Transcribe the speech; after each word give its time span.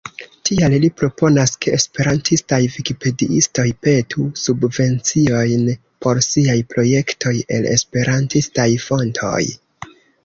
Tial 0.49 0.75
li 0.83 0.87
proponas, 1.01 1.51
ke 1.65 1.73
esperantistaj 1.79 2.59
vikipediistoj 2.77 3.65
petu 3.87 4.25
subvenciojn 4.45 5.69
por 6.07 6.23
siaj 6.29 6.57
projektoj 6.73 7.35
el 7.59 7.69
esperantistaj 7.77 8.69
fontoj. 8.89 9.43